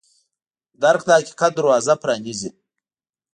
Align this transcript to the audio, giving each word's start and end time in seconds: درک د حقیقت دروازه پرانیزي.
درک 0.81 1.01
د 1.07 1.09
حقیقت 1.17 1.51
دروازه 1.55 1.93
پرانیزي. 2.01 2.49